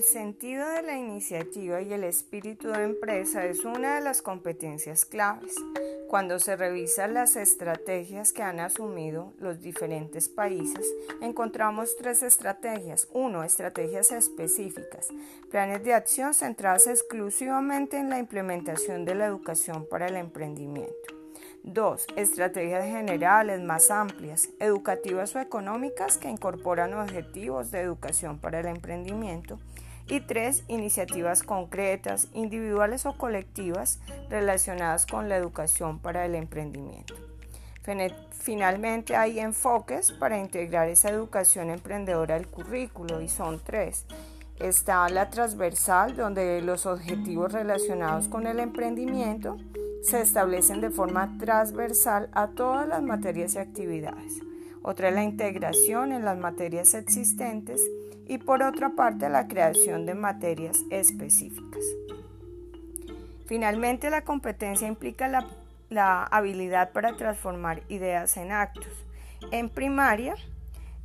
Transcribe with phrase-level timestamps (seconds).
[0.00, 5.04] El sentido de la iniciativa y el espíritu de empresa es una de las competencias
[5.04, 5.54] claves.
[6.08, 10.86] Cuando se revisan las estrategias que han asumido los diferentes países,
[11.20, 13.08] encontramos tres estrategias.
[13.12, 15.08] Uno, estrategias específicas,
[15.50, 21.14] planes de acción centrados exclusivamente en la implementación de la educación para el emprendimiento.
[21.62, 22.06] 2.
[22.16, 29.58] Estrategias generales más amplias, educativas o económicas que incorporan objetivos de educación para el emprendimiento.
[30.10, 30.64] Y 3.
[30.66, 37.14] Iniciativas concretas, individuales o colectivas relacionadas con la educación para el emprendimiento.
[38.32, 44.04] Finalmente hay enfoques para integrar esa educación emprendedora al currículo y son tres.
[44.58, 49.56] Está la transversal, donde los objetivos relacionados con el emprendimiento
[50.02, 54.49] se establecen de forma transversal a todas las materias y actividades.
[54.82, 57.80] Otra es la integración en las materias existentes
[58.26, 61.84] y por otra parte la creación de materias específicas.
[63.46, 65.46] Finalmente, la competencia implica la,
[65.88, 68.92] la habilidad para transformar ideas en actos.
[69.50, 70.36] En primaria,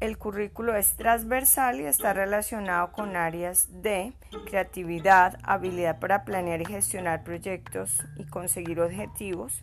[0.00, 4.12] el currículo es transversal y está relacionado con áreas de
[4.46, 9.62] creatividad, habilidad para planear y gestionar proyectos y conseguir objetivos,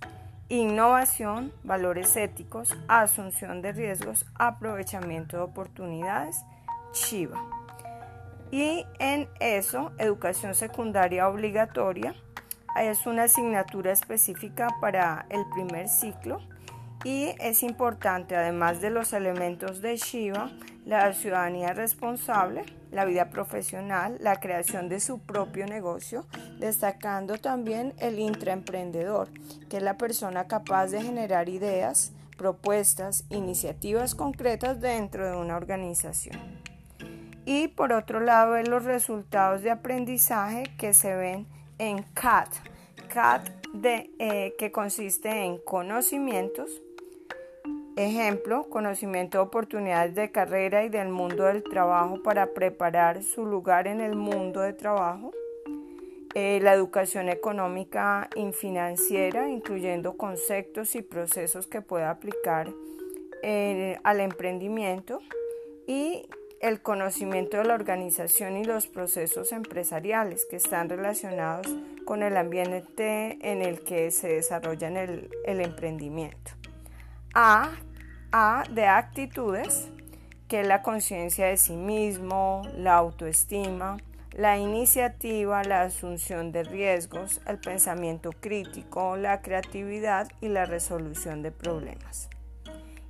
[0.50, 6.44] innovación, valores éticos, asunción de riesgos, aprovechamiento de oportunidades,
[6.92, 7.40] Chiva.
[8.52, 12.16] Y en eso, educación secundaria obligatoria
[12.82, 16.42] es una asignatura específica para el primer ciclo
[17.04, 20.52] y es importante, además de los elementos de Shiva,
[20.86, 26.26] la ciudadanía responsable, la vida profesional, la creación de su propio negocio,
[26.60, 29.30] destacando también el intraemprendedor,
[29.70, 36.38] que es la persona capaz de generar ideas, propuestas, iniciativas concretas dentro de una organización.
[37.46, 41.48] Y por otro lado, los resultados de aprendizaje que se ven
[41.80, 42.50] en CAT.
[43.12, 46.82] CAT de, eh, que consiste en conocimientos,
[48.00, 53.88] Ejemplo, conocimiento de oportunidades de carrera y del mundo del trabajo para preparar su lugar
[53.88, 55.34] en el mundo de trabajo.
[56.34, 62.70] Eh, la educación económica y financiera, incluyendo conceptos y procesos que pueda aplicar
[63.44, 65.20] eh, al emprendimiento.
[65.86, 66.26] Y
[66.62, 71.68] el conocimiento de la organización y los procesos empresariales que están relacionados
[72.06, 76.52] con el ambiente en el que se desarrolla el, el emprendimiento.
[77.34, 77.72] A,
[78.32, 79.90] a de actitudes,
[80.48, 83.98] que es la conciencia de sí mismo, la autoestima,
[84.36, 91.52] la iniciativa, la asunción de riesgos, el pensamiento crítico, la creatividad y la resolución de
[91.52, 92.30] problemas.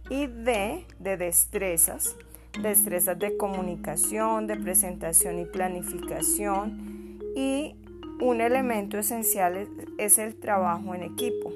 [0.09, 2.15] Y D de destrezas,
[2.61, 7.19] destrezas de comunicación, de presentación y planificación.
[7.35, 7.75] Y
[8.19, 11.51] un elemento esencial es el trabajo en equipo.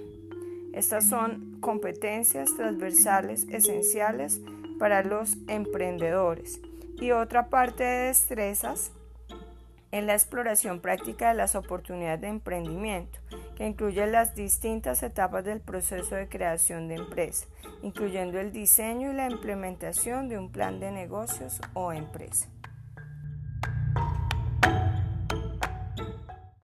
[0.74, 4.42] Estas son competencias transversales esenciales
[4.80, 6.60] para los emprendedores.
[7.00, 8.92] Y otra parte de destrezas
[9.92, 13.20] en la exploración práctica de las oportunidades de emprendimiento,
[13.56, 17.46] que incluye las distintas etapas del proceso de creación de empresa,
[17.84, 22.50] incluyendo el diseño y la implementación de un plan de negocios o empresa.